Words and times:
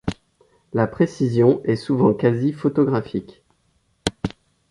La 0.73 0.87
précision 0.87 1.61
est 1.63 1.75
souvent 1.75 2.15
quasi 2.15 2.53
photographique. 2.53 3.43